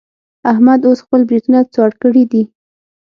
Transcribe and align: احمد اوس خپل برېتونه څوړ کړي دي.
احمد 0.51 0.79
اوس 0.87 0.99
خپل 1.05 1.21
برېتونه 1.29 1.59
څوړ 1.73 1.89
کړي 2.01 2.23
دي. 2.31 2.43